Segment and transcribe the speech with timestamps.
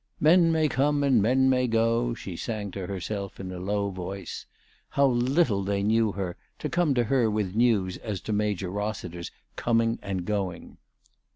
[0.29, 4.47] "Men may come and men may go," she sang to herself, in a low voice.
[4.89, 9.29] How little they knew her, to come to her with news as to Major Rossiter's
[9.55, 10.77] coming and going!